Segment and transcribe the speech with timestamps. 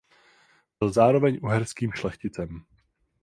[0.79, 2.65] Byl zároveň uherským šlechticem.